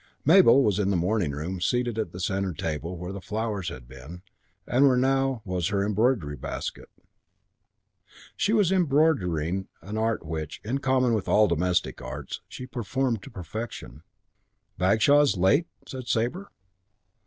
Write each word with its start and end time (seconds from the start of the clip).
Mabel 0.25 0.63
was 0.63 0.79
in 0.79 0.89
the 0.89 0.95
morning 0.95 1.29
room, 1.29 1.61
seated 1.61 1.99
at 1.99 2.11
the 2.11 2.19
centre 2.19 2.53
table 2.55 2.97
where 2.97 3.13
the 3.13 3.21
flowers 3.21 3.69
had 3.69 3.87
been 3.87 4.23
and 4.65 4.87
where 4.87 4.97
now 4.97 5.43
was 5.45 5.67
her 5.67 5.85
embroidery 5.85 6.35
basket. 6.35 6.89
She 8.35 8.51
was 8.51 8.71
embroidering, 8.71 9.67
an 9.79 9.99
art 9.99 10.25
which, 10.25 10.59
in 10.63 10.79
common 10.79 11.13
with 11.13 11.27
all 11.27 11.47
the 11.47 11.53
domestic 11.53 12.01
arts, 12.01 12.41
she 12.47 12.65
performed 12.65 13.21
to 13.21 13.29
perfection. 13.29 14.01
"Bagshaw's 14.79 15.37
late?" 15.37 15.67
said 15.85 16.07
Sabre. 16.07 16.49